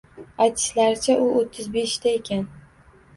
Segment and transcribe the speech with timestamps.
[0.43, 2.43] Aytishlaricha, u o`ttiz beshda ekan